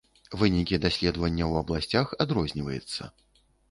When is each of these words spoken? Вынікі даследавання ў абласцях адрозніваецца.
Вынікі 0.43 0.79
даследавання 0.85 1.45
ў 1.51 1.63
абласцях 1.63 2.19
адрозніваецца. 2.29 3.17